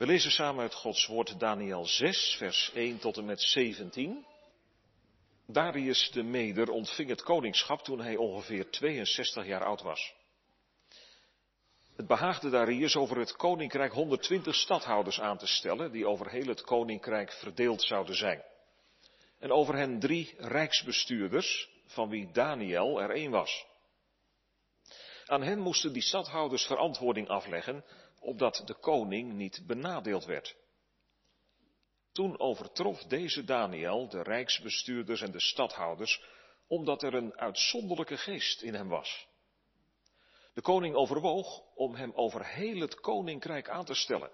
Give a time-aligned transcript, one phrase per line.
[0.00, 4.26] We lezen samen uit Gods woord Daniel 6, vers 1 tot en met 17.
[5.46, 10.14] Darius de Meder ontving het koningschap toen hij ongeveer 62 jaar oud was.
[11.96, 16.60] Het behaagde Darius over het koninkrijk 120 stadhouders aan te stellen, die over heel het
[16.60, 18.42] koninkrijk verdeeld zouden zijn.
[19.38, 23.66] En over hen drie rijksbestuurders, van wie Daniel er één was.
[25.26, 27.84] Aan hen moesten die stadhouders verantwoording afleggen,
[28.20, 30.56] opdat de koning niet benadeeld werd.
[32.12, 36.22] Toen overtrof deze Daniel de rijksbestuurders en de stadhouders,
[36.68, 39.28] omdat er een uitzonderlijke geest in hem was.
[40.54, 44.30] De koning overwoog om hem over heel het koninkrijk aan te stellen.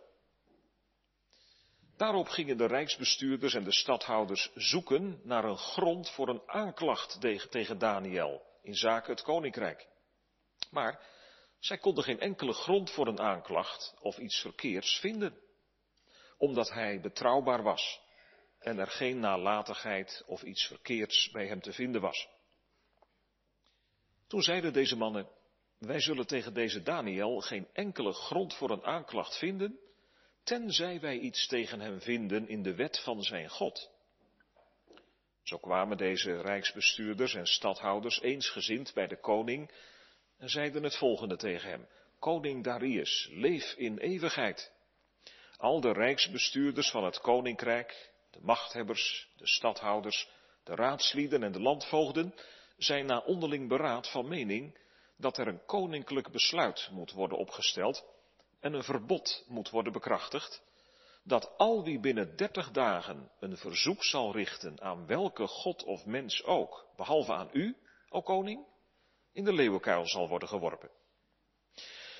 [1.97, 7.79] Daarop gingen de rijksbestuurders en de stadhouders zoeken naar een grond voor een aanklacht tegen
[7.79, 9.87] Daniel in zaken het koninkrijk.
[10.71, 11.01] Maar
[11.67, 15.39] zij konden geen enkele grond voor een aanklacht of iets verkeerds vinden,
[16.39, 18.01] omdat hij betrouwbaar was
[18.59, 22.29] en er geen nalatigheid of iets verkeerds bij hem te vinden was.
[24.27, 25.29] Toen zeiden deze mannen,
[25.79, 29.79] wij zullen tegen deze Daniel geen enkele grond voor een aanklacht vinden,
[30.43, 33.91] tenzij wij iets tegen hem vinden in de wet van zijn God.
[35.43, 39.71] Zo kwamen deze rijksbestuurders en stadhouders eensgezind bij de koning
[40.39, 41.87] en zeiden het volgende tegen hem.
[42.19, 44.73] Koning Darius, leef in eeuwigheid.
[45.57, 50.29] Al de rijksbestuurders van het koninkrijk, de machthebbers, de stadhouders,
[50.65, 52.35] de raadslieden en de landvoogden
[52.77, 54.79] zijn na onderling beraad van mening
[55.17, 58.05] dat er een koninklijk besluit moet worden opgesteld
[58.61, 60.63] en een verbod moet worden bekrachtigd,
[61.23, 66.45] dat al wie binnen dertig dagen een verzoek zal richten aan welke god of mens
[66.45, 67.77] ook, behalve aan u,
[68.09, 68.67] o koning,
[69.37, 70.91] in de leeuwenkuil zal worden geworpen.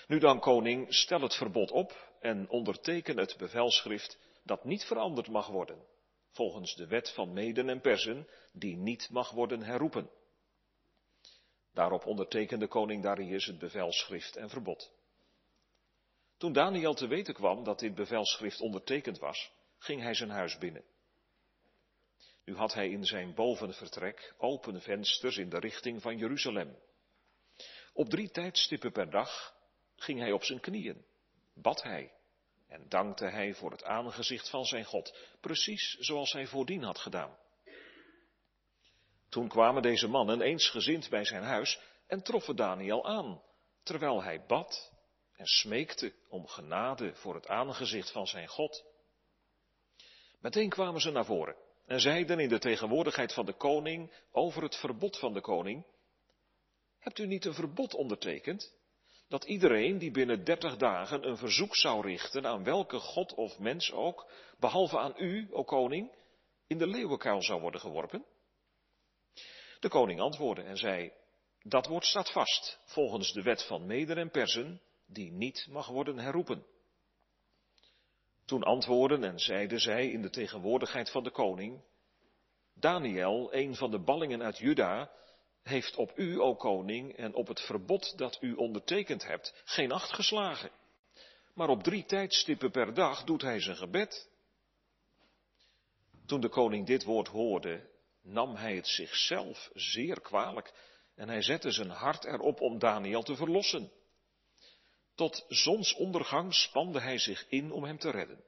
[0.07, 5.47] Nu dan, koning, stel het verbod op en onderteken het bevelschrift dat niet veranderd mag
[5.47, 5.87] worden,
[6.31, 10.11] volgens de wet van Meden en Persen, die niet mag worden herroepen.
[11.73, 14.93] Daarop ondertekende koning Darius het bevelschrift en verbod.
[16.37, 20.85] Toen Daniel te weten kwam dat dit bevelschrift ondertekend was, ging hij zijn huis binnen.
[22.45, 26.77] Nu had hij in zijn bovenvertrek open vensters in de richting van Jeruzalem.
[27.97, 29.55] Op drie tijdstippen per dag
[29.97, 31.05] ging hij op zijn knieën,
[31.55, 32.13] bad hij
[32.69, 37.39] en dankte hij voor het aangezicht van zijn God, precies zoals hij voordien had gedaan.
[39.29, 43.43] Toen kwamen deze mannen eensgezind bij zijn huis en troffen Daniel aan,
[43.83, 44.93] terwijl hij bad
[45.33, 48.85] en smeekte om genade voor het aangezicht van zijn God.
[50.41, 51.57] Meteen kwamen ze naar voren
[51.87, 55.87] en zeiden in de tegenwoordigheid van de koning over het verbod van de koning,
[57.07, 58.75] Hebt u niet een verbod ondertekend?
[59.29, 63.93] Dat iedereen die binnen dertig dagen een verzoek zou richten aan welke god of mens
[63.93, 66.17] ook, behalve aan u, o koning,
[66.67, 68.25] in de leeuwenkuil zou worden geworpen?
[69.81, 71.13] De koning antwoordde en zei,
[71.63, 76.19] dat woord staat vast, volgens de wet van Meder en Persen, die niet mag worden
[76.19, 76.67] herroepen.
[78.45, 81.85] Toen antwoorden en zeiden zij in de tegenwoordigheid van de koning,
[82.75, 85.11] Daniel, een van de ballingen uit Juda,
[85.67, 90.13] heeft op u, o koning, en op het verbod dat u ondertekend hebt, geen acht
[90.13, 90.71] geslagen.
[91.55, 94.29] Maar op drie tijdstippen per dag doet hij zijn gebed.
[96.27, 97.91] Toen de koning dit woord hoorde,
[98.23, 100.73] nam hij het zichzelf zeer kwalijk
[101.15, 103.93] en hij zette zijn hart erop om Daniel te verlossen.
[105.15, 108.45] Tot zonsondergang spande hij zich in om hem te redden.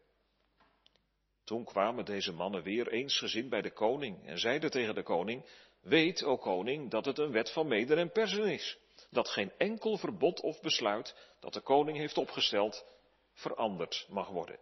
[1.45, 5.45] Toen kwamen deze mannen weer eensgezind bij de koning en zeiden tegen de koning,
[5.81, 8.79] Weet, o koning, dat het een wet van Meder en Persen is,
[9.11, 12.85] dat geen enkel verbod of besluit dat de koning heeft opgesteld
[13.33, 14.59] veranderd mag worden.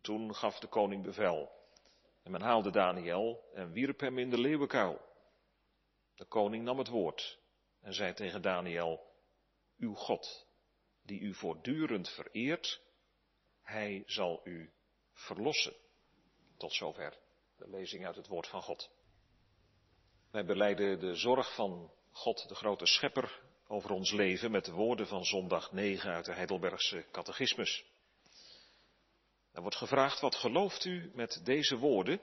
[0.00, 1.50] Toen gaf de koning bevel
[2.22, 5.00] en men haalde Daniel en wierp hem in de leeuwenkuil.
[6.14, 7.38] De koning nam het woord
[7.80, 9.00] en zei tegen Daniel,
[9.78, 10.46] uw God,
[11.02, 12.80] die u voortdurend vereert,
[13.62, 14.72] hij zal u
[15.12, 15.74] verlossen.
[16.56, 17.18] Tot zover
[17.56, 18.90] de lezing uit het woord van God.
[20.36, 25.06] Wij beleiden de zorg van God, de grote schepper, over ons leven met de woorden
[25.06, 27.84] van zondag 9 uit de Heidelbergse catechismus.
[29.52, 32.20] Er wordt gevraagd, wat gelooft u met deze woorden?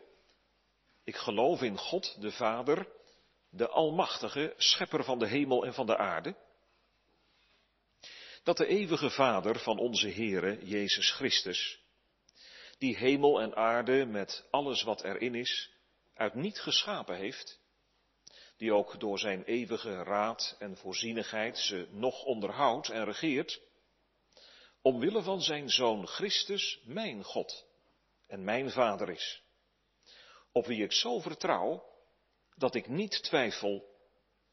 [1.04, 2.88] Ik geloof in God, de Vader,
[3.50, 6.36] de Almachtige, schepper van de hemel en van de aarde.
[8.44, 11.80] Dat de eeuwige Vader van onze Heere, Jezus Christus,
[12.78, 15.72] die hemel en aarde met alles wat erin is,
[16.14, 17.62] uit niet geschapen heeft,
[18.64, 23.62] die ook door zijn eeuwige raad en voorzienigheid ze nog onderhoudt en regeert,
[24.82, 27.66] omwille van zijn zoon Christus, mijn God
[28.28, 29.44] en mijn Vader is,
[30.52, 31.84] op wie ik zo vertrouw
[32.56, 33.86] dat ik niet twijfel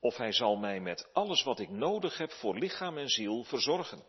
[0.01, 4.05] of hij zal mij met alles wat ik nodig heb voor lichaam en ziel verzorgen.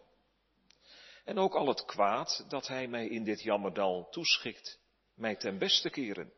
[1.24, 4.80] En ook al het kwaad dat hij mij in dit jammerdal toeschikt,
[5.16, 6.34] mij ten beste keren.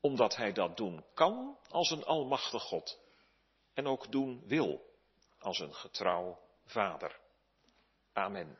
[0.00, 2.98] Omdat hij dat doen kan als een almachtig God.
[3.74, 4.94] En ook doen wil
[5.38, 7.20] als een getrouw vader.
[8.12, 8.58] Amen.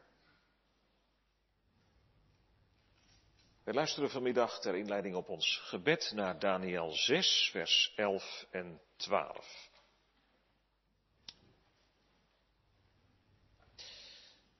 [3.64, 9.70] We luisteren vanmiddag ter inleiding op ons gebed naar Daniel 6, vers 11 en 12.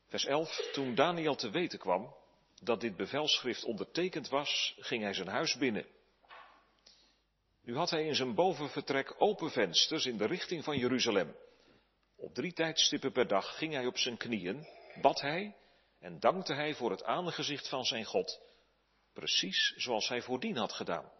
[0.08, 0.70] Vers 11.
[0.72, 2.14] Toen Daniel te weten kwam
[2.62, 5.86] dat dit bevelschrift ondertekend was, ging hij zijn huis binnen.
[7.66, 11.36] Nu had hij in zijn bovenvertrek open vensters in de richting van Jeruzalem.
[12.16, 14.66] Op drie tijdstippen per dag ging hij op zijn knieën,
[15.00, 15.56] bad hij
[15.98, 18.40] en dankte hij voor het aangezicht van zijn God,
[19.12, 21.12] precies zoals hij voordien had gedaan.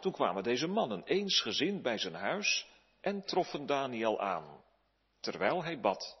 [0.00, 2.66] Toen kwamen deze mannen eensgezind bij zijn huis
[3.00, 4.64] en troffen Daniel aan,
[5.20, 6.18] terwijl hij bad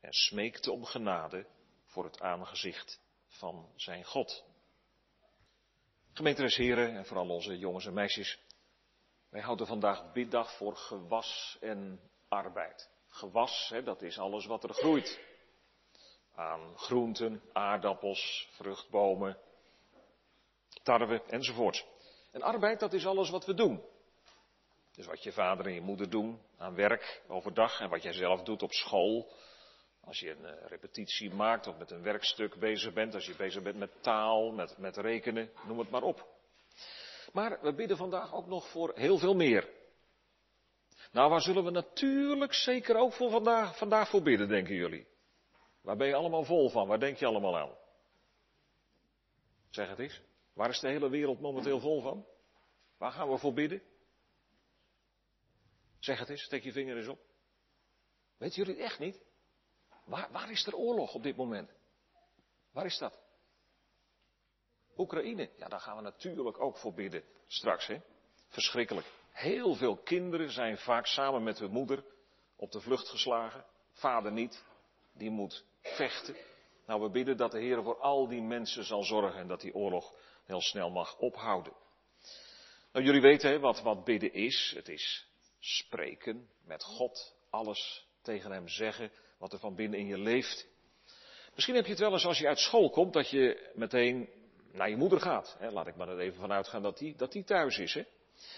[0.00, 1.46] en smeekte om genade
[1.84, 4.44] voor het aangezicht van zijn God.
[6.14, 8.38] Gemeenteres heren en vooral onze jongens en meisjes,
[9.28, 12.90] wij houden vandaag biddag voor gewas en arbeid.
[13.08, 15.20] Gewas, hè, dat is alles wat er groeit.
[16.34, 19.38] Aan groenten, aardappels, vruchtbomen,
[20.82, 21.86] tarwe enzovoort.
[22.32, 23.84] En arbeid, dat is alles wat we doen.
[24.92, 28.42] Dus wat je vader en je moeder doen aan werk overdag en wat jij zelf
[28.42, 29.32] doet op school
[30.06, 33.62] als je een eh, repetitie maakt of met een werkstuk bezig bent, als je bezig
[33.62, 36.28] bent met taal, met, met rekenen, noem het maar op.
[37.32, 39.68] Maar we bidden vandaag ook nog voor heel veel meer.
[41.12, 45.06] Nou, waar zullen we natuurlijk zeker ook voor vandaag, vandaag voor bidden, denken jullie?
[45.80, 46.88] Waar ben je allemaal vol van?
[46.88, 47.76] Waar denk je allemaal aan?
[49.70, 50.20] Zeg het eens.
[50.52, 52.26] Waar is de hele wereld momenteel vol van?
[52.98, 53.82] Waar gaan we voor bidden?
[55.98, 57.20] Zeg het eens, steek je vinger eens op.
[58.36, 59.22] Weet jullie het echt niet?
[60.04, 61.70] Waar, waar is er oorlog op dit moment?
[62.72, 63.18] Waar is dat?
[64.96, 65.50] Oekraïne.
[65.56, 67.86] Ja, daar gaan we natuurlijk ook voor bidden straks.
[67.86, 68.00] Hè?
[68.48, 69.06] Verschrikkelijk.
[69.30, 72.04] Heel veel kinderen zijn vaak samen met hun moeder
[72.56, 73.64] op de vlucht geslagen.
[73.92, 74.64] Vader niet.
[75.12, 76.36] Die moet vechten.
[76.86, 79.74] Nou, we bidden dat de Heer voor al die mensen zal zorgen en dat die
[79.74, 80.14] oorlog
[80.44, 81.72] heel snel mag ophouden.
[82.92, 84.72] Nou, jullie weten hè, wat, wat bidden is.
[84.76, 85.26] Het is
[85.58, 89.10] spreken met God, alles tegen Hem zeggen
[89.44, 90.66] wat er van binnen in je leeft.
[91.54, 94.28] Misschien heb je het wel eens als je uit school komt, dat je meteen
[94.72, 95.56] naar je moeder gaat.
[95.58, 95.70] Hè?
[95.70, 97.94] Laat ik maar er even vanuit gaan dat die, dat die thuis is.
[97.94, 98.04] Hè?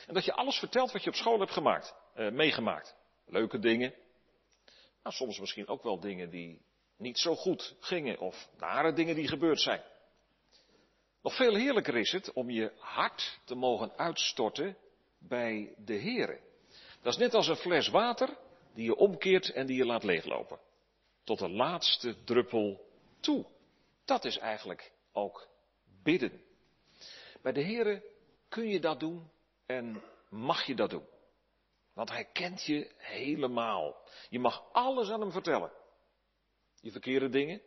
[0.06, 2.96] En dat je alles vertelt wat je op school hebt gemaakt, eh, meegemaakt.
[3.26, 3.94] Leuke dingen.
[5.02, 6.60] Nou, soms misschien ook wel dingen die
[6.96, 9.82] niet zo goed gingen of nare dingen die gebeurd zijn.
[11.22, 14.76] Nog veel heerlijker is het om je hart te mogen uitstorten
[15.18, 16.40] bij de Here.
[17.02, 18.36] Dat is net als een fles water
[18.74, 20.58] die je omkeert en die je laat leeglopen
[21.26, 22.86] tot de laatste druppel
[23.20, 23.46] toe.
[24.04, 25.48] Dat is eigenlijk ook
[26.02, 26.42] bidden.
[27.42, 28.02] Bij de Heere
[28.48, 29.30] kun je dat doen
[29.66, 31.06] en mag je dat doen.
[31.92, 33.96] Want Hij kent je helemaal.
[34.28, 35.72] Je mag alles aan Hem vertellen.
[36.80, 37.62] Je verkeerde dingen,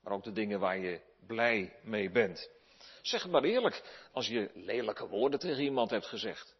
[0.00, 2.50] maar ook de dingen waar je blij mee bent.
[3.02, 6.56] Zeg het maar eerlijk, als je lelijke woorden tegen iemand hebt gezegd.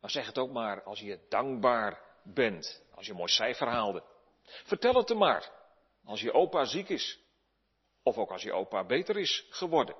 [0.00, 4.02] Maar zeg het ook maar als je dankbaar bent, als je mooi cijfer haalde.
[4.64, 5.50] Vertel het hem maar.
[6.04, 7.20] Als je opa ziek is.
[8.02, 9.96] Of ook als je opa beter is geworden.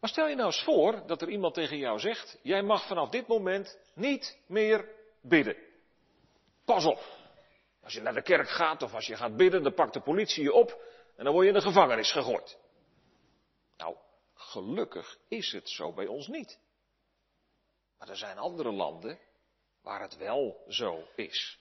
[0.00, 3.08] Maar stel je nou eens voor dat er iemand tegen jou zegt: Jij mag vanaf
[3.08, 4.88] dit moment niet meer
[5.20, 5.56] bidden.
[6.64, 7.20] Pas op.
[7.82, 10.42] Als je naar de kerk gaat of als je gaat bidden, dan pakt de politie
[10.42, 10.82] je op
[11.16, 12.58] en dan word je in de gevangenis gegooid.
[13.76, 13.96] Nou,
[14.34, 16.58] gelukkig is het zo bij ons niet.
[17.98, 19.18] Maar er zijn andere landen
[19.82, 21.58] waar het wel zo is.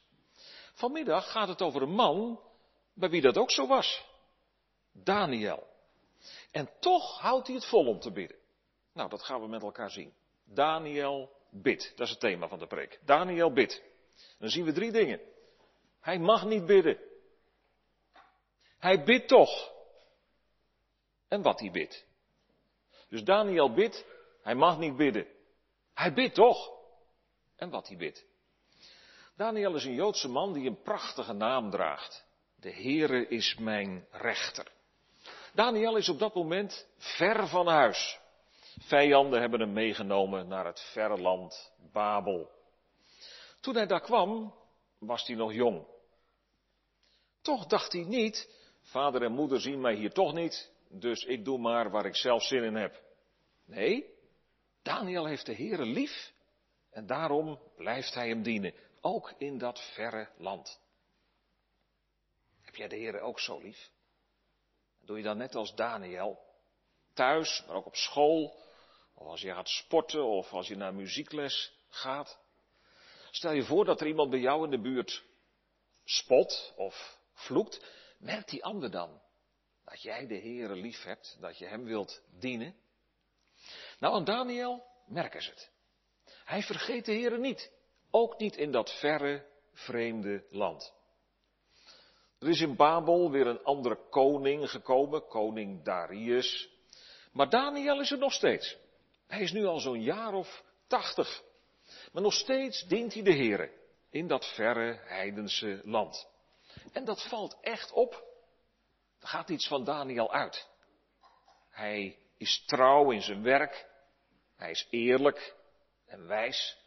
[0.82, 2.40] Vanmiddag gaat het over een man
[2.94, 4.06] bij wie dat ook zo was.
[4.94, 5.68] Daniel.
[6.52, 8.38] En toch houdt hij het vol om te bidden.
[8.94, 10.14] Nou, dat gaan we met elkaar zien.
[10.44, 11.92] Daniel bidt.
[11.96, 13.00] Dat is het thema van de preek.
[13.06, 13.82] Daniel bidt.
[14.40, 15.20] Dan zien we drie dingen.
[16.00, 17.00] Hij mag niet bidden.
[18.78, 19.72] Hij bidt toch.
[21.28, 22.06] En wat hij bidt.
[23.10, 24.06] Dus Daniel bidt.
[24.42, 25.28] Hij mag niet bidden.
[25.94, 26.72] Hij bidt toch.
[27.56, 28.30] En wat hij bidt.
[29.36, 32.26] Daniel is een Joodse man die een prachtige naam draagt.
[32.56, 34.72] De Heere is mijn rechter.
[35.54, 38.20] Daniel is op dat moment ver van huis.
[38.80, 42.50] Vijanden hebben hem meegenomen naar het verre land Babel.
[43.60, 44.54] Toen hij daar kwam,
[45.00, 45.86] was hij nog jong.
[47.42, 48.50] Toch dacht hij niet,
[48.82, 52.44] vader en moeder zien mij hier toch niet, dus ik doe maar waar ik zelf
[52.44, 53.02] zin in heb.
[53.66, 54.06] Nee,
[54.82, 56.34] Daniel heeft de Heere lief
[56.92, 60.80] en daarom blijft hij hem dienen, ook in dat verre land.
[62.62, 63.92] Heb jij de Heere ook zo lief?
[65.02, 66.40] Doe je dan net als Daniel,
[67.14, 68.60] thuis, maar ook op school,
[69.14, 72.40] of als je gaat sporten of als je naar muziekles gaat.
[73.32, 75.24] Stel je voor dat er iemand bij jou in de buurt
[76.04, 77.86] spot of vloekt,
[78.20, 79.22] merkt die ander dan
[79.84, 82.76] dat jij de Heere lief hebt, dat je hem wilt dienen?
[84.00, 85.72] Nou, aan Daniel merken ze het.
[86.44, 87.72] Hij vergeet de Heere niet,
[88.12, 90.94] ook niet in dat verre, vreemde land.
[92.40, 96.70] Er is in Babel weer een andere koning gekomen, koning Darius.
[97.32, 98.78] Maar Daniel is er nog steeds.
[99.28, 101.44] Hij is nu al zo'n jaar of tachtig.
[102.12, 103.72] Maar nog steeds dient hij de Heere
[104.10, 106.28] in dat verre heidense land.
[106.92, 108.14] En dat valt echt op.
[109.20, 110.70] Er gaat iets van Daniel uit.
[111.70, 113.88] Hij is trouw in zijn werk.
[114.56, 115.56] Hij is eerlijk
[116.06, 116.78] en wijs.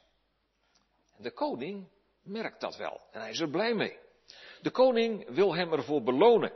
[1.16, 1.88] De koning
[2.22, 3.00] merkt dat wel.
[3.10, 3.98] En hij is er blij mee.
[4.60, 6.52] De koning wil hem ervoor belonen.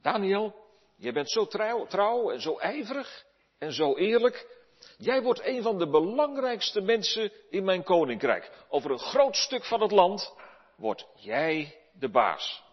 [0.00, 0.54] Daniel,
[0.96, 3.26] jij bent zo trouw, trouw en zo ijverig
[3.58, 4.60] en zo eerlijk.
[4.98, 8.64] Jij wordt een van de belangrijkste mensen in mijn koninkrijk.
[8.68, 10.34] Over een groot stuk van het land
[10.76, 12.64] word jij de baas.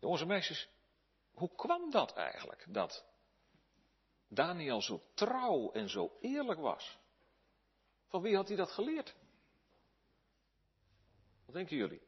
[0.00, 0.68] Jongens en meisjes,
[1.34, 2.64] hoe kwam dat eigenlijk?
[2.68, 3.04] Dat
[4.28, 6.98] Daniel zo trouw en zo eerlijk was.
[8.12, 9.14] Van wie had hij dat geleerd?
[11.44, 12.02] Wat denken jullie?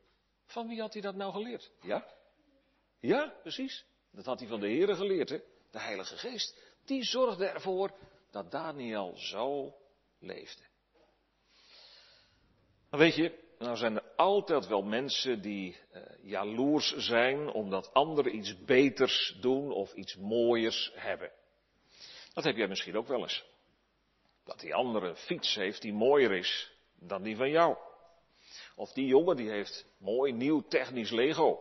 [0.46, 1.70] Van wie had hij dat nou geleerd?
[1.80, 2.06] Ja?
[3.00, 3.84] Ja, precies.
[4.10, 5.38] Dat had hij van de Heere geleerd, hè?
[5.70, 6.58] De Heilige Geest.
[6.84, 7.94] Die zorgde ervoor
[8.30, 9.74] dat Daniel zo
[10.18, 10.62] leefde.
[12.90, 18.36] Maar weet je, nou zijn er altijd wel mensen die uh, jaloers zijn omdat anderen
[18.36, 21.32] iets beters doen of iets mooiers hebben.
[22.32, 23.53] Dat heb jij misschien ook wel eens.
[24.44, 27.76] Dat die andere een fiets heeft die mooier is dan die van jou.
[28.76, 31.60] Of die jongen die heeft mooi nieuw technisch Lego.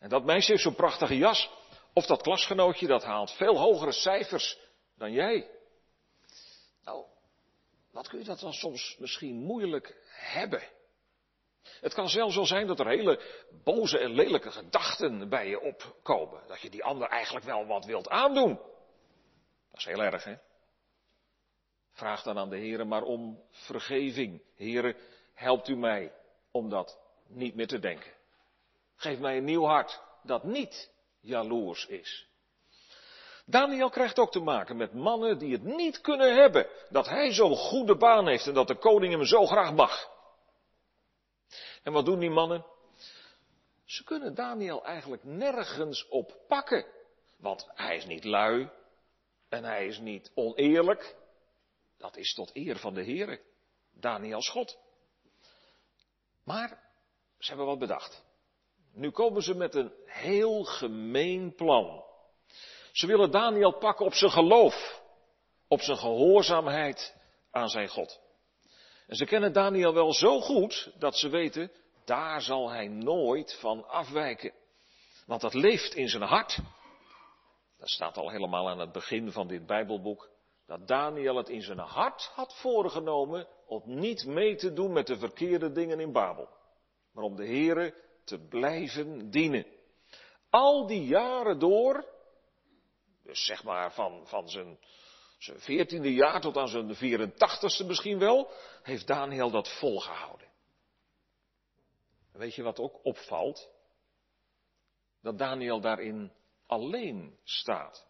[0.00, 1.50] En dat meisje heeft zo'n prachtige jas.
[1.92, 4.58] Of dat klasgenootje dat haalt veel hogere cijfers
[4.96, 5.50] dan jij.
[6.84, 7.04] Nou,
[7.90, 10.62] wat kun je dat dan soms misschien moeilijk hebben?
[11.80, 13.22] Het kan zelfs wel zijn dat er hele
[13.64, 16.42] boze en lelijke gedachten bij je opkomen.
[16.46, 18.56] Dat je die ander eigenlijk wel wat wilt aandoen.
[19.70, 20.34] Dat is heel erg, hè?
[21.98, 24.42] Vraag dan aan de Heer maar om vergeving.
[24.54, 24.96] Heren,
[25.34, 26.12] helpt u mij
[26.50, 28.12] om dat niet meer te denken.
[28.96, 30.90] Geef mij een nieuw hart dat niet
[31.20, 32.26] jaloers is.
[33.44, 37.56] Daniel krijgt ook te maken met mannen die het niet kunnen hebben dat hij zo'n
[37.56, 40.10] goede baan heeft en dat de koning hem zo graag mag.
[41.82, 42.64] En wat doen die mannen?
[43.84, 46.86] Ze kunnen Daniel eigenlijk nergens op pakken,
[47.36, 48.70] want hij is niet lui
[49.48, 51.16] en hij is niet oneerlijk.
[51.98, 53.40] Dat is tot eer van de Heere,
[53.92, 54.78] Daniels God.
[56.44, 56.68] Maar
[57.38, 58.24] ze hebben wat bedacht.
[58.92, 62.04] Nu komen ze met een heel gemeen plan.
[62.92, 65.02] Ze willen Daniel pakken op zijn geloof,
[65.68, 67.14] op zijn gehoorzaamheid
[67.50, 68.20] aan zijn God.
[69.06, 71.72] En ze kennen Daniel wel zo goed dat ze weten,
[72.04, 74.52] daar zal hij nooit van afwijken.
[75.26, 76.58] Want dat leeft in zijn hart.
[77.78, 80.30] Dat staat al helemaal aan het begin van dit Bijbelboek.
[80.68, 85.18] Dat Daniel het in zijn hart had voorgenomen om niet mee te doen met de
[85.18, 86.48] verkeerde dingen in Babel.
[87.12, 87.94] Maar om de Here
[88.24, 89.66] te blijven dienen.
[90.50, 92.06] Al die jaren door,
[93.22, 94.78] dus zeg maar van, van zijn,
[95.38, 98.50] zijn 14e jaar tot aan zijn 84ste misschien wel,
[98.82, 100.48] heeft Daniel dat volgehouden.
[102.32, 103.70] Weet je wat ook opvalt?
[105.22, 106.32] Dat Daniel daarin
[106.66, 108.07] alleen staat.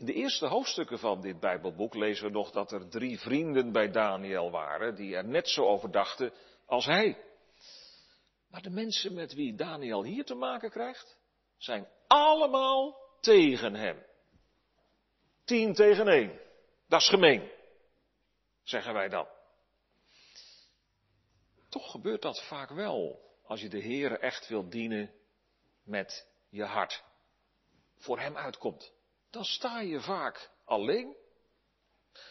[0.00, 3.90] In de eerste hoofdstukken van dit Bijbelboek lezen we nog dat er drie vrienden bij
[3.90, 6.32] Daniel waren die er net zo over dachten
[6.66, 7.24] als hij.
[8.50, 11.16] Maar de mensen met wie Daniel hier te maken krijgt,
[11.56, 14.06] zijn allemaal tegen hem.
[15.44, 16.40] Tien tegen één.
[16.88, 17.50] Dat is gemeen,
[18.62, 19.26] zeggen wij dan.
[21.68, 25.12] Toch gebeurt dat vaak wel als je de Heere echt wilt dienen
[25.82, 27.04] met je hart.
[27.96, 28.98] Voor Hem uitkomt.
[29.30, 31.16] Dan sta je vaak alleen.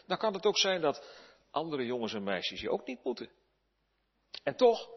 [0.06, 1.04] Dan kan het ook zijn dat
[1.52, 3.32] andere jongens en meisjes je ook niet moeten.
[4.44, 4.90] En toch,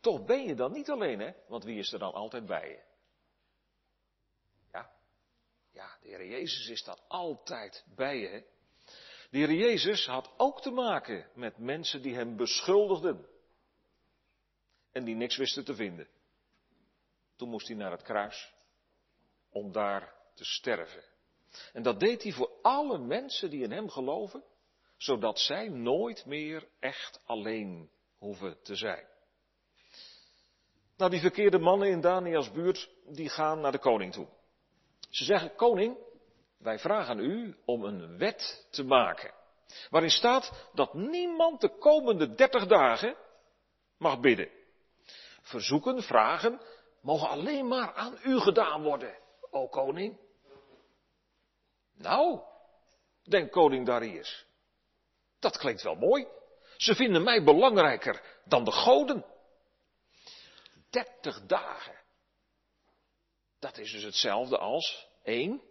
[0.00, 1.32] toch ben je dan niet alleen, hè?
[1.48, 2.82] Want wie is er dan altijd bij je?
[4.72, 4.92] Ja,
[5.72, 8.28] ja, de Heer Jezus is dan altijd bij je.
[8.28, 8.40] Hè?
[9.30, 13.30] De Heer Jezus had ook te maken met mensen die hem beschuldigden.
[14.92, 16.08] en die niks wisten te vinden.
[17.36, 18.54] Toen moest hij naar het kruis
[19.50, 21.11] om daar te sterven.
[21.72, 24.44] En dat deed hij voor alle mensen die in hem geloven,
[24.96, 29.06] zodat zij nooit meer echt alleen hoeven te zijn.
[30.96, 34.26] Nou, die verkeerde mannen in Daniels buurt, die gaan naar de koning toe.
[35.10, 35.98] Ze zeggen, koning,
[36.58, 39.34] wij vragen u om een wet te maken.
[39.90, 43.16] Waarin staat dat niemand de komende dertig dagen
[43.98, 44.48] mag bidden.
[45.42, 46.60] Verzoeken, vragen,
[47.00, 49.18] mogen alleen maar aan u gedaan worden,
[49.50, 50.18] o koning.
[52.02, 52.40] Nou,
[53.22, 54.46] denkt koning Darius,
[55.38, 56.26] dat klinkt wel mooi.
[56.76, 59.24] Ze vinden mij belangrijker dan de goden.
[60.90, 62.00] Dertig dagen.
[63.58, 65.62] Dat is dus hetzelfde als één.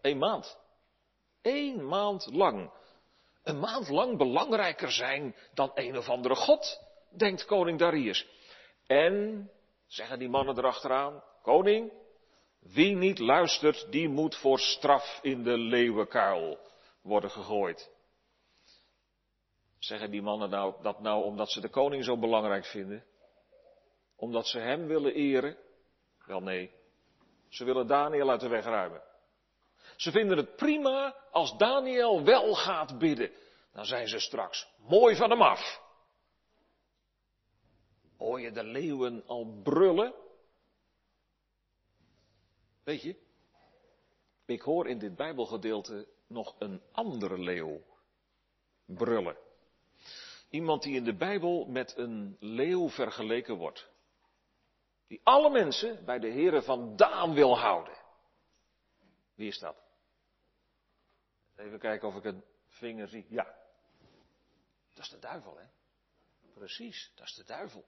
[0.00, 0.58] Een maand.
[1.42, 2.72] Eén maand lang.
[3.42, 8.26] Een maand lang belangrijker zijn dan een of andere god, denkt koning Darius.
[8.86, 9.50] En,
[9.86, 11.92] zeggen die mannen erachteraan, koning,
[12.62, 16.58] wie niet luistert, die moet voor straf in de leeuwenkuil
[17.02, 17.90] worden gegooid.
[19.78, 23.04] Zeggen die mannen nou, dat nou omdat ze de koning zo belangrijk vinden?
[24.16, 25.56] Omdat ze hem willen eren?
[26.26, 26.70] Wel nee,
[27.48, 29.02] ze willen Daniel uit de weg ruimen.
[29.96, 33.30] Ze vinden het prima als Daniel wel gaat bidden.
[33.72, 35.80] Dan zijn ze straks mooi van hem af.
[38.16, 40.14] Hoor je de leeuwen al brullen?
[42.84, 43.16] Weet je,
[44.44, 47.82] ik hoor in dit Bijbelgedeelte nog een andere leeuw
[48.84, 49.36] brullen.
[50.50, 53.90] Iemand die in de Bijbel met een leeuw vergeleken wordt.
[55.06, 57.96] Die alle mensen bij de heren van Daan wil houden.
[59.34, 59.76] Wie is dat?
[61.56, 63.26] Even kijken of ik een vinger zie.
[63.28, 63.54] Ja.
[64.94, 65.64] Dat is de duivel, hè?
[66.54, 67.84] Precies, dat is de duivel.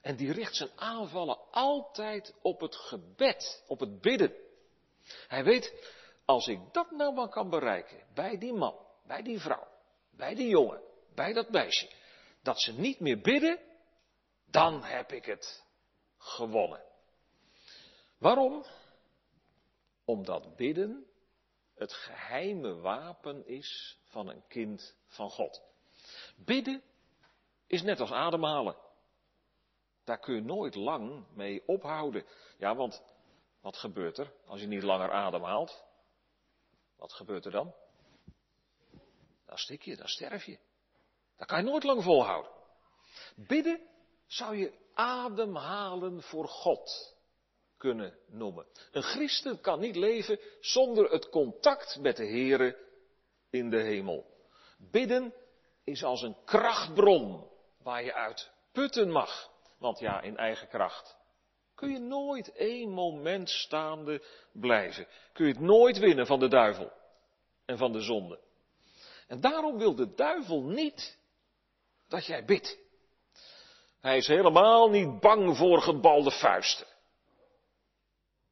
[0.00, 4.34] En die richt zijn aanvallen altijd op het gebed, op het bidden.
[5.28, 5.92] Hij weet,
[6.24, 8.76] als ik dat nou maar kan bereiken, bij die man,
[9.06, 9.68] bij die vrouw,
[10.10, 10.82] bij die jongen,
[11.14, 11.90] bij dat meisje,
[12.42, 13.60] dat ze niet meer bidden,
[14.50, 15.64] dan heb ik het
[16.18, 16.82] gewonnen.
[18.18, 18.64] Waarom?
[20.04, 21.06] Omdat bidden
[21.74, 25.62] het geheime wapen is van een kind van God.
[26.36, 26.82] Bidden
[27.66, 28.85] is net als ademhalen.
[30.06, 32.24] Daar kun je nooit lang mee ophouden.
[32.58, 33.02] Ja, want
[33.60, 35.84] wat gebeurt er als je niet langer ademhaalt?
[36.96, 37.74] Wat gebeurt er dan?
[39.46, 40.58] Dan stik je, dan sterf je.
[41.36, 42.50] Dat kan je nooit lang volhouden.
[43.36, 43.80] Bidden
[44.26, 47.16] zou je ademhalen voor God
[47.76, 48.66] kunnen noemen.
[48.90, 52.78] Een christen kan niet leven zonder het contact met de Here
[53.50, 54.26] in de hemel.
[54.78, 55.34] Bidden
[55.84, 57.50] is als een krachtbron
[57.82, 59.54] waar je uit putten mag.
[59.78, 61.16] Want ja, in eigen kracht
[61.76, 65.06] kun je nooit één moment staande blijven.
[65.32, 66.92] Kun je het nooit winnen van de duivel
[67.64, 68.40] en van de zonde.
[69.28, 71.18] En daarom wil de duivel niet
[72.08, 72.78] dat jij bidt.
[74.00, 76.86] Hij is helemaal niet bang voor gebalde vuisten.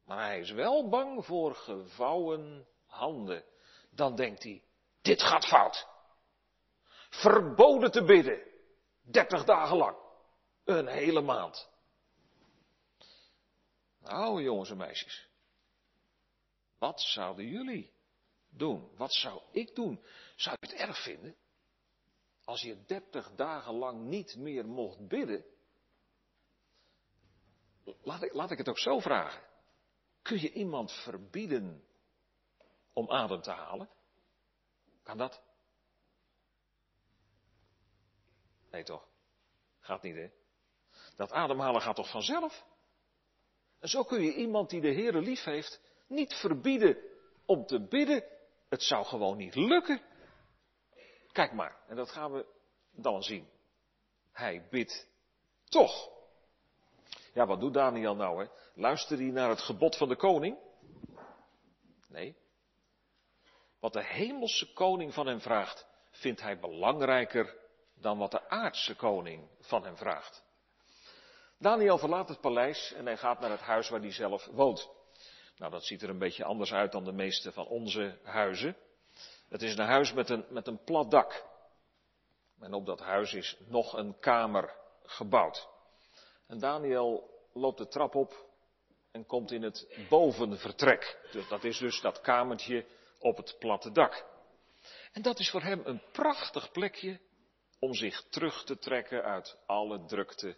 [0.05, 3.43] Maar hij is wel bang voor gevouwen handen.
[3.89, 4.63] Dan denkt hij,
[5.01, 5.87] dit gaat fout.
[7.09, 8.39] Verboden te bidden.
[9.01, 10.04] Dertig dagen lang.
[10.65, 11.69] Een hele maand.
[13.99, 15.29] Nou, jongens en meisjes.
[16.77, 17.93] Wat zouden jullie
[18.49, 18.95] doen?
[18.95, 20.03] Wat zou ik doen?
[20.35, 21.35] Zou je het erg vinden?
[22.43, 25.45] Als je dertig dagen lang niet meer mocht bidden.
[27.83, 29.43] Ik, laat ik het ook zo vragen.
[30.21, 31.87] Kun je iemand verbieden
[32.93, 33.89] om adem te halen?
[35.03, 35.43] Kan dat?
[38.71, 39.07] Nee toch?
[39.79, 40.29] Gaat niet hè?
[41.15, 42.65] Dat ademhalen gaat toch vanzelf?
[43.79, 46.97] En zo kun je iemand die de Heere lief heeft niet verbieden
[47.45, 48.23] om te bidden.
[48.69, 50.01] Het zou gewoon niet lukken.
[51.31, 52.45] Kijk maar, en dat gaan we
[52.91, 53.49] dan zien.
[54.31, 55.07] Hij bidt
[55.69, 56.09] toch.
[57.33, 58.43] Ja, wat doet Daniel nou?
[58.43, 58.49] Hè?
[58.73, 60.57] Luistert hij naar het gebod van de koning?
[62.07, 62.35] Nee.
[63.79, 67.57] Wat de hemelse koning van hem vraagt, vindt hij belangrijker
[67.93, 70.43] dan wat de aardse koning van hem vraagt.
[71.57, 74.89] Daniel verlaat het paleis en hij gaat naar het huis waar hij zelf woont.
[75.57, 78.77] Nou, dat ziet er een beetje anders uit dan de meeste van onze huizen.
[79.49, 81.45] Het is een huis met een, met een plat dak.
[82.59, 85.67] En op dat huis is nog een kamer gebouwd.
[86.47, 88.45] En Daniel loopt de trap op
[89.11, 91.29] en komt in het bovenvertrek.
[91.31, 92.85] Dus dat is dus dat kamertje
[93.19, 94.25] op het platte dak.
[95.11, 97.19] En dat is voor hem een prachtig plekje
[97.79, 100.57] om zich terug te trekken uit alle drukte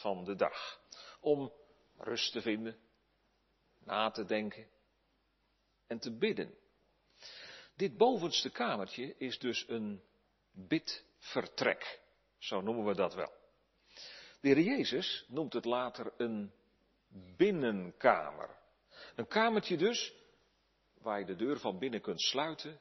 [0.00, 0.80] van de dag.
[1.20, 1.52] Om
[1.96, 2.76] rust te vinden,
[3.78, 4.66] na te denken
[5.86, 6.54] en te bidden.
[7.76, 10.02] Dit bovenste kamertje is dus een
[10.52, 12.00] bidvertrek,
[12.38, 13.32] zo noemen we dat wel.
[14.40, 16.52] De heer Jezus noemt het later een
[17.36, 18.56] binnenkamer.
[19.14, 20.14] Een kamertje dus
[20.98, 22.80] waar je de deur van binnen kunt sluiten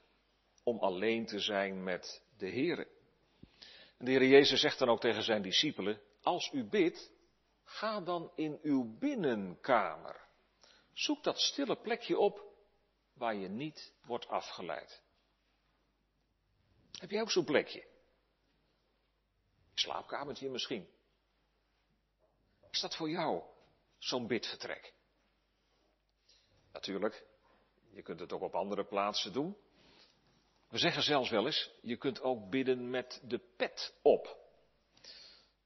[0.63, 2.87] om alleen te zijn met de Heer.
[3.97, 7.11] De Heer Jezus zegt dan ook tegen zijn discipelen, als u bidt,
[7.63, 10.27] ga dan in uw binnenkamer.
[10.93, 12.43] Zoek dat stille plekje op
[13.13, 15.01] waar je niet wordt afgeleid.
[16.91, 17.87] Heb jij ook zo'n plekje?
[19.73, 20.87] Slaapkamertje misschien.
[22.69, 23.43] Is dat voor jou
[23.97, 24.93] zo'n bidvertrek?
[26.71, 27.25] Natuurlijk,
[27.91, 29.57] je kunt het ook op andere plaatsen doen.
[30.67, 34.42] We zeggen zelfs wel eens, je kunt ook bidden met de pet op.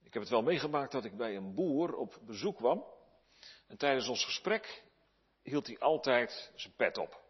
[0.08, 2.86] Ik heb het wel meegemaakt dat ik bij een boer op bezoek kwam.
[3.68, 4.84] En tijdens ons gesprek
[5.44, 7.24] hield hij altijd zijn pet op.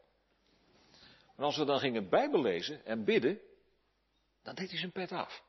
[1.36, 3.42] En als we dan gingen bijbellezen en bidden,
[4.44, 5.44] dan deed hij zijn pet af.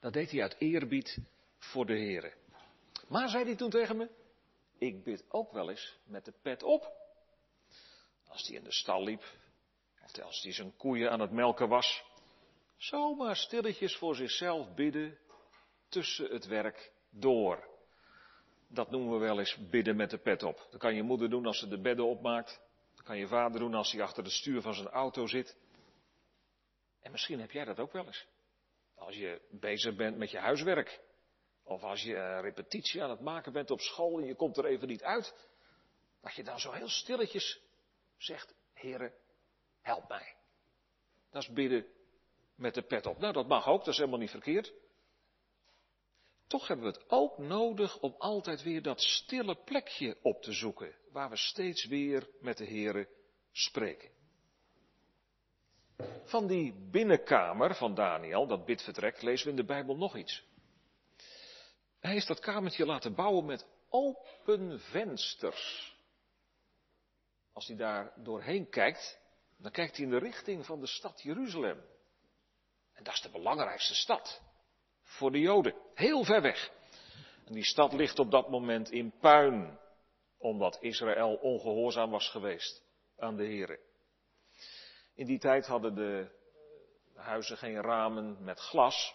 [0.00, 1.18] Dat deed hij uit eerbied
[1.58, 2.36] voor de Heer.
[3.06, 4.08] Maar zei hij toen tegen me,
[4.78, 6.92] ik bid ook wel eens met de pet op.
[8.26, 9.22] Als hij in de stal liep,
[10.04, 12.04] of als hij zijn koeien aan het melken was,
[12.76, 15.18] zomaar stilletjes voor zichzelf bidden
[15.88, 17.68] tussen het werk door.
[18.68, 20.66] Dat noemen we wel eens bidden met de pet op.
[20.70, 22.60] Dat kan je moeder doen als ze de bedden opmaakt.
[22.94, 25.56] Dat kan je vader doen als hij achter het stuur van zijn auto zit.
[27.00, 28.26] En misschien heb jij dat ook wel eens.
[28.94, 31.00] Als je bezig bent met je huiswerk.
[31.64, 34.88] Of als je repetitie aan het maken bent op school en je komt er even
[34.88, 35.34] niet uit.
[36.20, 37.60] Dat je dan zo heel stilletjes
[38.16, 39.12] zegt, Heere,
[39.80, 40.34] help mij.
[41.30, 41.86] Dat is bidden
[42.54, 43.18] met de pet op.
[43.18, 44.72] Nou, dat mag ook, dat is helemaal niet verkeerd.
[46.48, 50.94] Toch hebben we het ook nodig om altijd weer dat stille plekje op te zoeken,
[51.12, 53.08] waar we steeds weer met de Heere
[53.52, 54.10] spreken.
[56.24, 60.44] Van die binnenkamer van Daniel, dat bidvertrek, lezen we in de Bijbel nog iets.
[62.00, 65.96] Hij heeft dat kamertje laten bouwen met open vensters.
[67.52, 69.18] Als hij daar doorheen kijkt,
[69.56, 71.84] dan kijkt hij in de richting van de stad Jeruzalem.
[72.92, 74.42] En dat is de belangrijkste stad
[75.18, 76.70] voor de Joden, heel ver weg.
[77.46, 79.78] En die stad ligt op dat moment in puin,
[80.38, 82.82] omdat Israël ongehoorzaam was geweest
[83.18, 83.78] aan de Here.
[85.14, 86.26] In die tijd hadden de
[87.14, 89.14] huizen geen ramen met glas,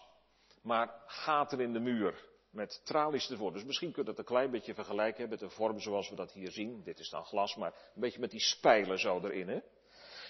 [0.62, 3.54] maar gaten in de muur met tralies ervoor.
[3.54, 6.32] Dus misschien kunt je het een klein beetje vergelijken met de vorm zoals we dat
[6.32, 6.84] hier zien.
[6.84, 9.48] Dit is dan glas, maar een beetje met die spijlen zo erin.
[9.48, 9.60] Hè?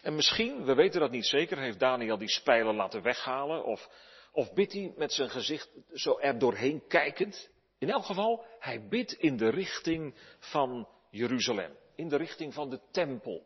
[0.02, 3.64] En misschien, we weten dat niet zeker, heeft Daniel die spijlen laten weghalen.
[3.64, 3.90] Of,
[4.34, 7.50] of bidt hij met zijn gezicht zo er doorheen kijkend.
[7.78, 11.78] In elk geval, hij bidt in de richting van Jeruzalem.
[11.96, 13.46] In de richting van de tempel.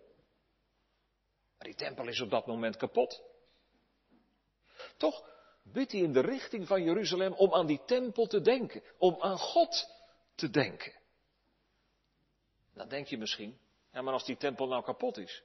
[1.58, 3.24] Maar die tempel is op dat moment kapot.
[4.98, 5.30] Toch
[5.64, 8.84] bidt hij in de richting van Jeruzalem om aan die tempel te denken.
[8.98, 9.88] Om aan God
[10.36, 10.94] te denken.
[12.74, 13.60] Dan denk je misschien,
[13.92, 15.44] ja maar als die tempel nou kapot is,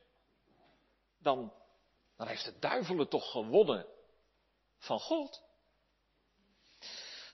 [1.18, 1.52] dan,
[2.16, 3.87] dan heeft de duivel het toch gewonnen
[4.83, 5.42] van God.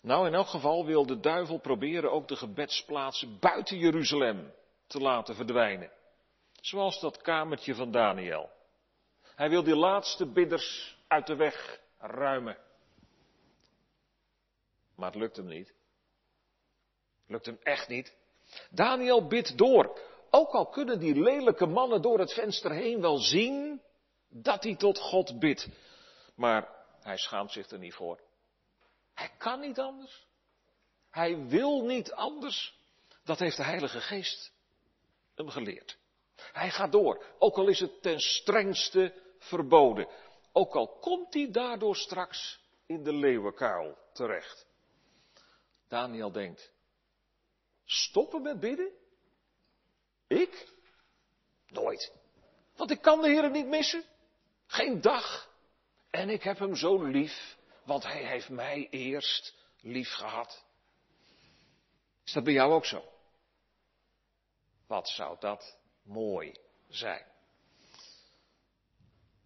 [0.02, 4.52] Nou, in elk geval wil de duivel proberen ook de gebedsplaatsen buiten Jeruzalem
[4.86, 5.90] te laten verdwijnen.
[6.60, 8.50] Zoals dat kamertje van Daniel.
[9.34, 12.56] Hij wil die laatste bidders uit de weg ruimen.
[14.96, 15.74] Maar het lukt hem niet.
[17.26, 18.16] Lukt hem echt niet.
[18.70, 20.00] Daniel bidt door.
[20.30, 23.82] Ook al kunnen die lelijke mannen door het venster heen wel zien
[24.28, 25.68] dat hij tot God bidt.
[26.34, 26.77] Maar
[27.08, 28.20] hij schaamt zich er niet voor.
[29.14, 30.26] Hij kan niet anders.
[31.10, 32.78] Hij wil niet anders.
[33.24, 34.52] Dat heeft de Heilige Geest
[35.34, 35.98] hem geleerd.
[36.34, 40.08] Hij gaat door, ook al is het ten strengste verboden.
[40.52, 44.66] Ook al komt hij daardoor straks in de leeuwenkuil terecht.
[45.88, 46.72] Daniel denkt,
[47.84, 48.92] stoppen met bidden?
[50.26, 50.68] Ik?
[51.66, 52.12] Nooit.
[52.76, 54.04] Want ik kan de Heer niet missen.
[54.66, 55.47] Geen dag.
[56.10, 60.64] En ik heb hem zo lief, want hij heeft mij eerst lief gehad.
[62.24, 63.04] Is dat bij jou ook zo?
[64.86, 66.54] Wat zou dat mooi
[66.88, 67.26] zijn?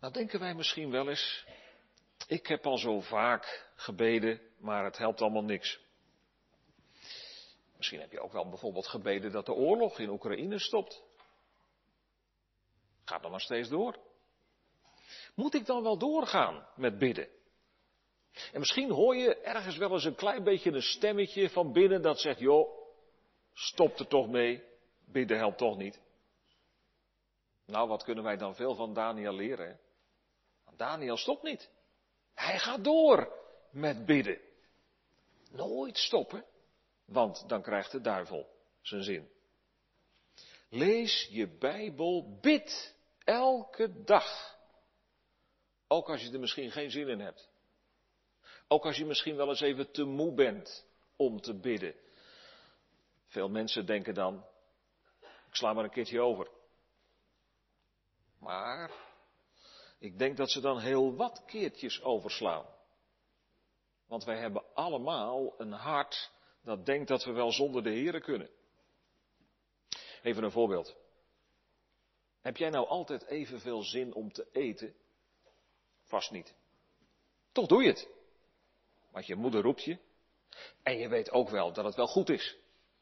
[0.01, 1.47] Nou denken wij misschien wel eens,
[2.27, 5.81] ik heb al zo vaak gebeden, maar het helpt allemaal niks.
[7.77, 11.03] Misschien heb je ook wel bijvoorbeeld gebeden dat de oorlog in Oekraïne stopt.
[13.05, 14.12] Gaat dan maar steeds door.
[15.35, 17.29] Moet ik dan wel doorgaan met bidden?
[18.53, 22.21] En misschien hoor je ergens wel eens een klein beetje een stemmetje van binnen dat
[22.21, 22.69] zegt, joh,
[23.53, 24.63] stop er toch mee,
[25.05, 26.01] bidden helpt toch niet.
[27.67, 29.81] Nou, wat kunnen wij dan veel van Daniel leren?
[30.77, 31.71] Daniel stopt niet.
[32.35, 33.33] Hij gaat door
[33.71, 34.41] met bidden.
[35.51, 36.45] Nooit stoppen,
[37.05, 38.49] want dan krijgt de duivel
[38.81, 39.31] zijn zin.
[40.69, 44.57] Lees je Bijbel, bid elke dag.
[45.93, 47.49] Ook als je er misschien geen zin in hebt.
[48.69, 51.95] Ook als je misschien wel eens even te moe bent om te bidden.
[53.27, 54.45] Veel mensen denken dan,
[55.21, 56.51] ik sla maar een keertje over.
[58.39, 58.91] Maar
[59.99, 62.67] ik denk dat ze dan heel wat keertjes overslaan.
[64.07, 66.31] Want wij hebben allemaal een hart
[66.63, 68.51] dat denkt dat we wel zonder de Here kunnen.
[70.23, 70.97] Even een voorbeeld.
[72.41, 75.01] Heb jij nou altijd evenveel zin om te eten?
[76.13, 76.55] Vast niet.
[77.53, 78.09] Toch doe je het.
[79.11, 79.99] Want je moeder roept je.
[80.83, 82.57] En je weet ook wel dat het wel goed is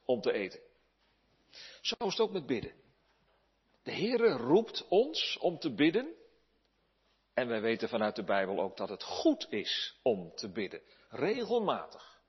[0.04, 0.60] om te eten.
[1.80, 2.72] Zo is het ook met bidden.
[3.82, 6.14] De Heere roept ons om te bidden.
[7.34, 10.82] En wij weten vanuit de Bijbel ook dat het goed is om te bidden.
[11.08, 12.22] Regelmatig.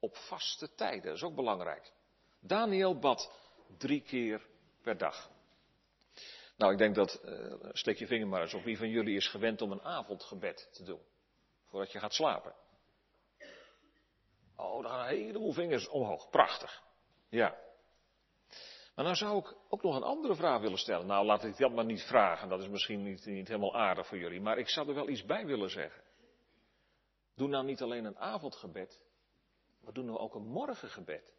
[0.00, 1.92] Op vaste tijden, dat is ook belangrijk.
[2.40, 3.32] Daniel bad
[3.78, 4.46] drie keer
[4.82, 5.30] per dag.
[6.56, 9.28] Nou, ik denk dat, uh, steek je vinger maar eens op, wie van jullie is
[9.28, 11.00] gewend om een avondgebed te doen.
[11.64, 12.54] Voordat je gaat slapen.
[14.56, 16.30] Oh, gaan een heleboel vingers omhoog.
[16.30, 16.82] Prachtig.
[17.28, 17.56] Ja.
[18.94, 21.06] Maar nou zou ik ook nog een andere vraag willen stellen.
[21.06, 22.48] Nou, laat ik dat maar niet vragen.
[22.48, 24.40] Dat is misschien niet, niet helemaal aardig voor jullie.
[24.40, 26.02] Maar ik zou er wel iets bij willen zeggen.
[27.34, 29.00] Doe nou niet alleen een avondgebed.
[29.80, 31.32] Maar doe nou ook een morgengebed.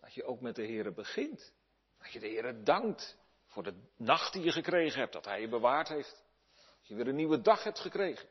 [0.00, 1.54] Dat je ook met de Heer begint.
[1.98, 3.18] Dat je de Heer dankt
[3.64, 5.12] voor de nacht die je gekregen hebt.
[5.12, 6.24] Dat Hij je bewaard heeft.
[6.54, 8.28] Dat je weer een nieuwe dag hebt gekregen.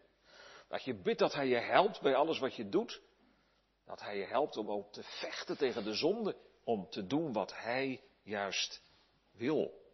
[0.68, 3.02] Dat je bidt dat Hij je helpt bij alles wat je doet.
[3.86, 6.36] Dat Hij je helpt om ook te vechten tegen de zonde.
[6.64, 8.82] Om te doen wat Hij juist
[9.32, 9.86] wil.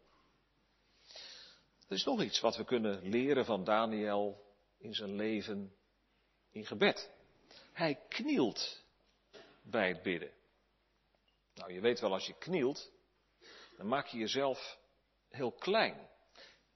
[1.88, 4.46] Er is nog iets wat we kunnen leren van Daniel
[4.78, 5.76] in zijn leven
[6.52, 7.12] in gebed.
[7.72, 8.84] Hij knielt
[9.62, 10.32] bij het bidden.
[11.54, 12.91] Nou, je weet wel, als je knielt,
[13.78, 14.82] dan maak je jezelf
[15.36, 16.10] heel klein.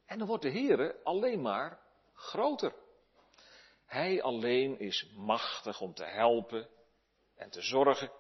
[0.06, 1.80] En dan wordt de Heere alleen maar
[2.13, 2.76] groter.
[3.86, 6.70] Hij alleen is machtig om te helpen
[7.36, 8.12] en te zorgen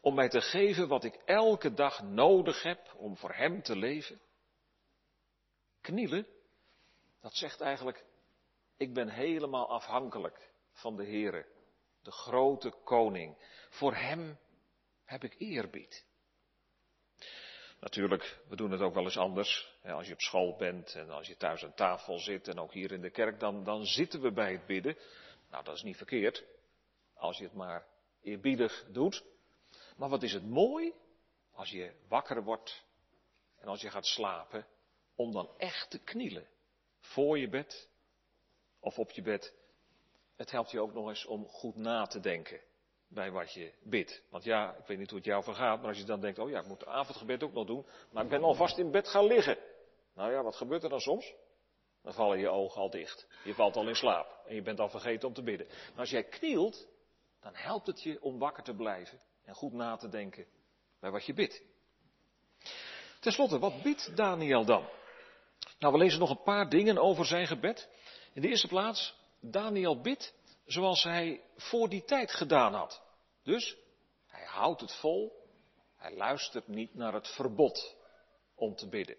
[0.00, 4.20] om mij te geven wat ik elke dag nodig heb om voor Hem te leven?
[5.80, 6.26] Knielen,
[7.20, 8.04] dat zegt eigenlijk,
[8.76, 11.46] ik ben helemaal afhankelijk van de Heere,
[12.02, 13.36] de grote koning.
[13.70, 14.38] Voor Hem
[15.04, 16.06] heb ik eerbied.
[17.86, 19.78] Natuurlijk, we doen het ook wel eens anders.
[19.84, 22.92] Als je op school bent en als je thuis aan tafel zit en ook hier
[22.92, 24.96] in de kerk, dan, dan zitten we bij het bidden.
[25.50, 26.44] Nou, dat is niet verkeerd.
[27.14, 27.86] Als je het maar
[28.22, 29.24] eerbiedig doet.
[29.96, 30.92] Maar wat is het mooi
[31.52, 32.84] als je wakker wordt
[33.58, 34.66] en als je gaat slapen,
[35.14, 36.48] om dan echt te knielen.
[36.98, 37.88] Voor je bed
[38.80, 39.54] of op je bed.
[40.36, 42.60] Het helpt je ook nog eens om goed na te denken
[43.08, 44.22] bij wat je bidt.
[44.30, 46.50] Want ja, ik weet niet hoe het jou vergaat, maar als je dan denkt, oh
[46.50, 49.26] ja, ik moet de avondgebed ook nog doen, maar ik ben alvast in bed gaan
[49.26, 49.58] liggen.
[50.14, 51.34] Nou ja, wat gebeurt er dan soms?
[52.02, 53.26] Dan vallen je ogen al dicht.
[53.44, 55.66] Je valt al in slaap en je bent al vergeten om te bidden.
[55.66, 56.86] Maar als jij knielt,
[57.40, 60.46] dan helpt het je om wakker te blijven en goed na te denken
[61.00, 61.62] bij wat je bidt.
[63.20, 64.88] Ten slotte, wat bidt Daniel dan?
[65.78, 67.88] Nou, we lezen nog een paar dingen over zijn gebed.
[68.32, 70.34] In de eerste plaats, Daniel bidt
[70.66, 73.02] zoals hij voor die tijd gedaan had.
[73.42, 73.76] Dus,
[74.26, 75.46] hij houdt het vol,
[75.96, 77.96] hij luistert niet naar het verbod
[78.54, 79.16] om te bidden.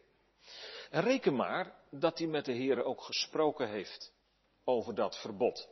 [0.89, 4.13] En reken maar dat hij met de Heer ook gesproken heeft
[4.63, 5.69] over dat verbod.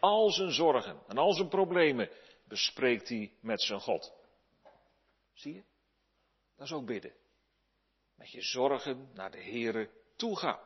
[0.00, 2.10] Al zijn zorgen en al zijn problemen
[2.44, 4.12] bespreekt hij met zijn God.
[5.32, 5.62] Zie je?
[6.56, 7.12] Dat is ook bidden.
[8.14, 10.60] Met je zorgen naar de Here toe gaan.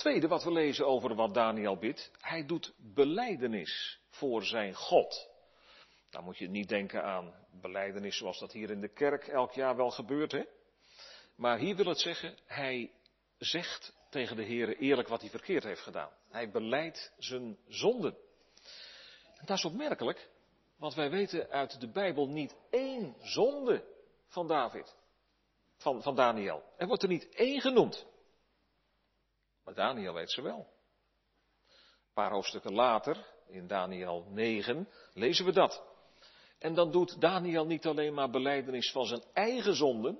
[0.00, 5.28] Tweede wat we lezen over wat Daniel bidt, hij doet beleidenis voor zijn God.
[6.10, 9.76] Dan moet je niet denken aan beleidenis zoals dat hier in de kerk elk jaar
[9.76, 10.44] wel gebeurt, hè?
[11.36, 12.92] Maar hier wil het zeggen, hij
[13.38, 16.10] zegt tegen de Heer eerlijk wat hij verkeerd heeft gedaan.
[16.30, 18.16] Hij beleidt zijn zonden.
[19.36, 20.30] En dat is opmerkelijk,
[20.76, 23.84] want wij weten uit de Bijbel niet één zonde
[24.26, 24.96] van David,
[25.76, 26.62] van, van Daniel.
[26.76, 28.08] Er wordt er niet één genoemd.
[29.70, 30.58] Maar Daniel weet ze wel.
[30.58, 35.84] Een paar hoofdstukken later, in Daniel 9, lezen we dat.
[36.58, 40.18] En dan doet Daniel niet alleen maar beleidenis van zijn eigen zonden,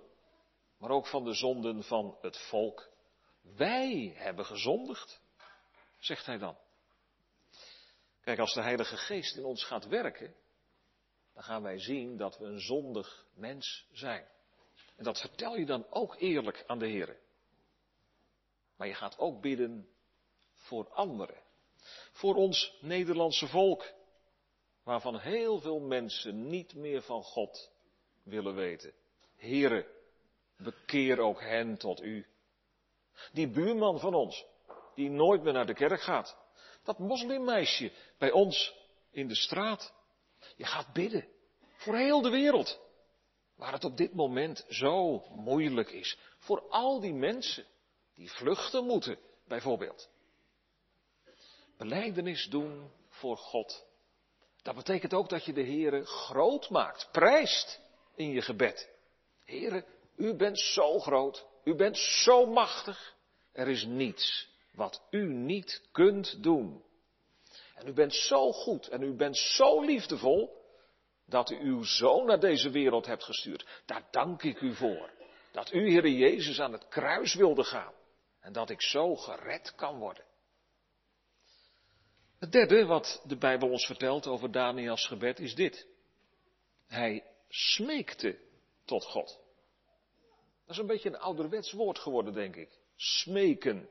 [0.79, 2.89] maar ook van de zonden van het volk.
[3.57, 5.21] Wij hebben gezondigd,
[5.99, 6.57] zegt hij dan.
[8.21, 10.35] Kijk, als de Heilige Geest in ons gaat werken,
[11.35, 14.27] dan gaan wij zien dat we een zondig mens zijn.
[14.97, 17.19] En dat vertel je dan ook eerlijk aan de Heer.
[18.81, 19.88] Maar je gaat ook bidden
[20.53, 21.43] voor anderen.
[22.12, 23.93] Voor ons Nederlandse volk,
[24.83, 27.71] waarvan heel veel mensen niet meer van God
[28.23, 28.93] willen weten.
[29.37, 29.87] Heren,
[30.57, 32.27] bekeer ook hen tot u.
[33.33, 34.47] Die buurman van ons,
[34.95, 36.37] die nooit meer naar de kerk gaat.
[36.85, 38.75] Dat moslimmeisje bij ons
[39.11, 39.93] in de straat.
[40.57, 41.29] Je gaat bidden
[41.77, 42.81] voor heel de wereld.
[43.57, 46.19] Waar het op dit moment zo moeilijk is.
[46.38, 47.66] Voor al die mensen
[48.20, 50.09] die vluchten moeten, bijvoorbeeld.
[51.76, 53.87] Beleidenis doen voor God.
[54.62, 57.80] Dat betekent ook dat je de Heere groot maakt, prijst
[58.14, 58.88] in je gebed.
[59.44, 59.85] Heere,
[60.16, 63.16] u bent zo groot, u bent zo machtig.
[63.52, 66.85] Er is niets wat u niet kunt doen.
[67.74, 70.62] En u bent zo goed en u bent zo liefdevol
[71.26, 73.66] dat u uw zoon naar deze wereld hebt gestuurd.
[73.87, 75.11] Daar dank ik u voor.
[75.52, 77.98] Dat u, Heere Jezus, aan het kruis wilde gaan.
[78.40, 80.24] En dat ik zo gered kan worden.
[82.38, 85.87] Het derde wat de Bijbel ons vertelt over Daniels gebed is dit.
[86.87, 88.38] Hij smeekte
[88.85, 89.38] tot God.
[90.66, 92.79] Dat is een beetje een ouderwets woord geworden, denk ik.
[92.96, 93.88] Smeken.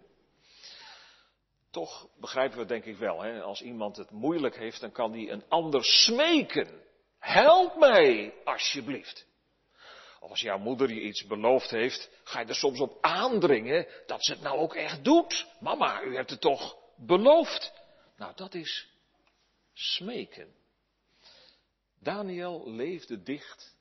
[1.71, 3.41] Toch begrijpen we denk ik wel, hè?
[3.41, 6.83] als iemand het moeilijk heeft, dan kan hij een ander smeken.
[7.19, 9.27] Help mij, alsjeblieft.
[10.19, 14.31] Als jouw moeder je iets beloofd heeft, ga je er soms op aandringen dat ze
[14.31, 15.47] het nou ook echt doet.
[15.59, 17.73] Mama, u hebt het toch beloofd?
[18.17, 18.89] Nou, dat is
[19.73, 20.55] smeken.
[21.99, 23.75] Daniel leefde dicht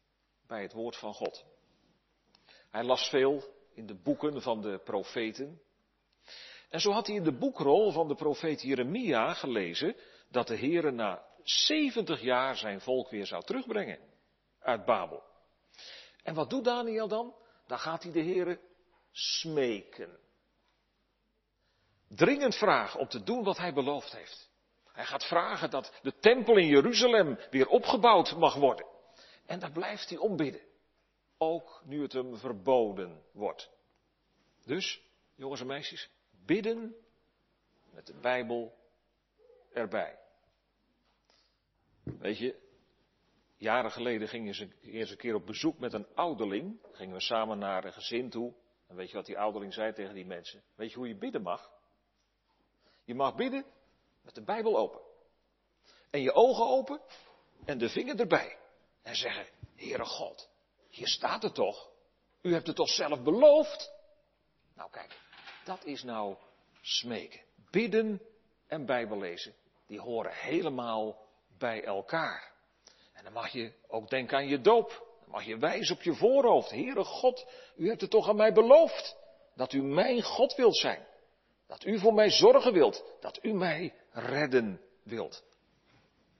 [0.46, 1.44] bij het woord van God.
[2.70, 5.60] Hij las veel in de boeken van de profeten.
[6.70, 9.96] En zo had hij in de boekrol van de profeet Jeremia gelezen
[10.30, 13.98] dat de Heere na 70 jaar zijn volk weer zou terugbrengen
[14.60, 15.27] uit Babel.
[16.28, 17.34] En wat doet Daniel dan?
[17.66, 18.60] Dan gaat hij de Heere
[19.10, 20.18] smeken.
[22.08, 24.50] Dringend vragen om te doen wat hij beloofd heeft.
[24.92, 28.86] Hij gaat vragen dat de tempel in Jeruzalem weer opgebouwd mag worden.
[29.46, 30.60] En daar blijft hij om bidden.
[31.38, 33.70] Ook nu het hem verboden wordt.
[34.64, 35.02] Dus,
[35.34, 36.10] jongens en meisjes,
[36.44, 36.94] bidden
[37.90, 38.74] met de Bijbel
[39.72, 40.18] erbij.
[42.02, 42.67] Weet je,
[43.58, 46.78] jaren geleden gingen ze eerst een keer op bezoek met een ouderling.
[46.92, 48.54] Gingen we samen naar een gezin toe.
[48.86, 50.62] En weet je wat die ouderling zei tegen die mensen?
[50.74, 51.70] Weet je hoe je bidden mag?
[53.04, 53.64] Je mag bidden
[54.22, 55.00] met de Bijbel open.
[56.10, 57.00] En je ogen open
[57.64, 58.56] en de vinger erbij.
[59.02, 60.50] En zeggen, Heere God,
[60.88, 61.90] hier staat het toch.
[62.42, 63.92] U hebt het toch zelf beloofd?
[64.74, 65.20] Nou kijk,
[65.64, 66.36] dat is nou
[66.80, 67.40] smeken.
[67.70, 68.22] Bidden
[68.66, 69.54] en Bijbel lezen,
[69.86, 72.52] die horen helemaal bij elkaar.
[73.18, 74.88] En dan mag je ook denken aan je doop.
[75.20, 76.70] Dan mag je wijzen op je voorhoofd.
[76.70, 79.16] Heere God, u hebt het toch aan mij beloofd.
[79.54, 81.06] Dat u mijn God wilt zijn.
[81.66, 83.04] Dat u voor mij zorgen wilt.
[83.20, 85.44] Dat u mij redden wilt.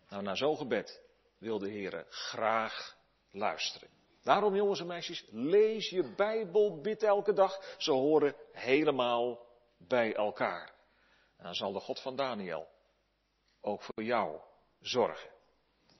[0.08, 1.02] Nou, naar zo'n gebed
[1.38, 2.96] wil de Heer graag
[3.30, 3.88] luisteren.
[4.22, 7.74] Daarom, jongens en meisjes, lees je Bijbel, bid elke dag.
[7.78, 9.46] Ze horen helemaal
[9.78, 10.72] bij elkaar.
[11.36, 12.68] En dan zal de God van Daniel
[13.60, 14.40] ook voor jou
[14.80, 15.30] zorgen.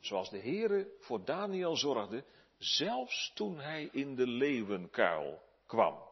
[0.01, 2.25] Zoals de Heere voor Daniel zorgde,
[2.59, 6.07] zelfs toen hij in de leeuwenkuil kwam.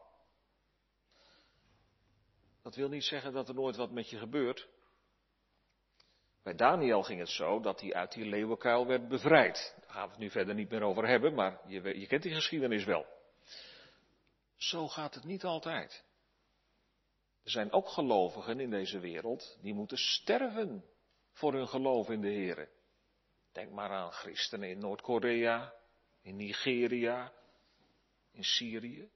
[2.61, 4.67] Dat wil niet zeggen dat er nooit wat met je gebeurt.
[6.43, 9.75] Bij Daniel ging het zo dat hij uit die leeuwenkuil werd bevrijd.
[9.79, 12.33] Daar gaan we het nu verder niet meer over hebben, maar je, je kent die
[12.33, 13.05] geschiedenis wel.
[14.55, 16.05] Zo gaat het niet altijd.
[17.43, 20.85] Er zijn ook gelovigen in deze wereld die moeten sterven
[21.31, 22.69] voor hun geloof in de Heer.
[23.57, 25.73] Denk maar aan christenen in Noord-Korea,
[26.21, 27.33] in Nigeria,
[28.31, 29.09] in Syrië.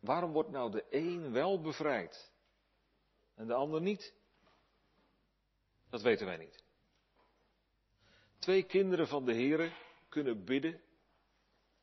[0.00, 2.32] Waarom wordt nou de een wel bevrijd
[3.34, 4.14] en de ander niet?
[5.90, 6.64] Dat weten wij niet.
[8.38, 9.72] Twee kinderen van de Heere
[10.08, 10.80] kunnen bidden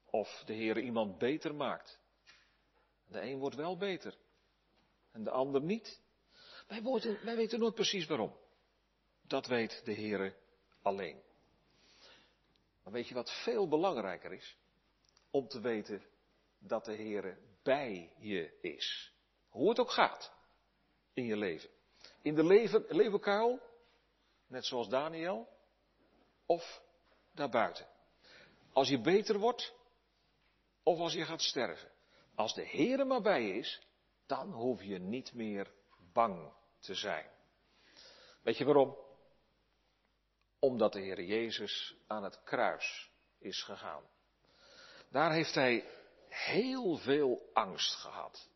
[0.06, 2.00] of de Heere iemand beter maakt.
[3.08, 4.18] De een wordt wel beter
[5.12, 6.02] en de ander niet.
[6.68, 8.38] Wij, worden, wij weten nooit precies waarom.
[9.22, 10.48] Dat weet de Heere
[10.82, 11.22] alleen.
[12.84, 14.58] Maar weet je wat veel belangrijker is?
[15.32, 16.04] Om te weten
[16.60, 19.14] dat de Heere bij je is.
[19.50, 20.34] Hoe het ook gaat
[21.14, 21.70] in je leven.
[22.22, 23.60] In de leven, levenkuil,
[24.48, 25.48] net zoals Daniel,
[26.46, 26.82] of
[27.32, 27.88] daarbuiten.
[28.74, 29.74] Als je beter wordt,
[30.84, 31.92] of als je gaat sterven.
[32.36, 33.82] Als de Heere maar bij je is,
[34.26, 35.72] dan hoef je niet meer
[36.14, 37.30] bang te zijn.
[38.44, 38.98] Weet je waarom?
[40.60, 44.04] Omdat de Heer Jezus aan het kruis is gegaan.
[45.10, 45.86] Daar heeft hij
[46.30, 48.50] heel veel angst gehad.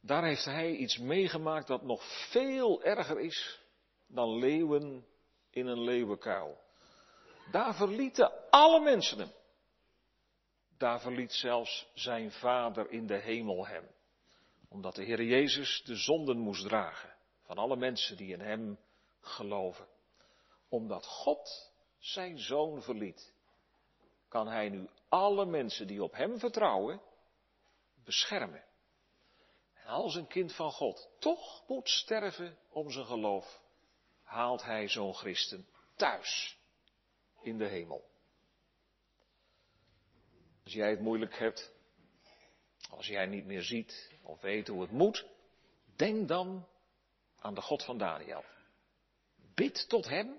[0.00, 3.60] Daar heeft hij iets meegemaakt dat nog veel erger is
[4.06, 5.06] dan leeuwen
[5.50, 6.60] in een leeuwenkuil.
[7.50, 9.30] Daar verlieten alle mensen hem.
[10.78, 13.88] Daar verliet zelfs zijn vader in de hemel hem.
[14.68, 18.78] Omdat de Heer Jezus de zonden moest dragen van alle mensen die in hem
[19.22, 19.86] geloven.
[20.68, 23.32] Omdat God zijn zoon verliet,
[24.28, 27.00] kan hij nu alle mensen die op hem vertrouwen
[28.04, 28.64] beschermen.
[29.74, 33.60] En als een kind van God toch moet sterven om zijn geloof,
[34.22, 35.66] haalt hij zo'n christen
[35.96, 36.58] thuis
[37.42, 38.10] in de hemel.
[40.64, 41.72] Als jij het moeilijk hebt,
[42.90, 45.26] als jij niet meer ziet of weet hoe het moet,
[45.96, 46.68] denk dan
[47.38, 48.44] aan de God van Daniel.
[49.62, 50.36] Bid tot Hem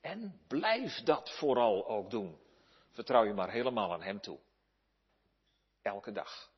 [0.00, 2.38] en blijf dat vooral ook doen.
[2.90, 4.38] Vertrouw je maar helemaal aan Hem toe.
[5.82, 6.50] Elke dag.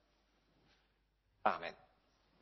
[1.43, 1.75] Amen.